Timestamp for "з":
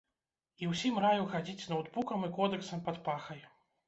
1.63-1.67